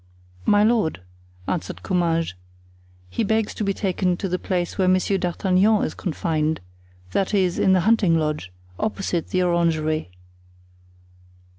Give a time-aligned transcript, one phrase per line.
[0.47, 1.01] "My lord,"
[1.47, 2.33] answered Comminges,
[3.11, 7.73] "he begs to be taken to the place where Monsieur d'Artagnan is confined—that is, in
[7.73, 10.09] the hunting lodge, opposite the orangery."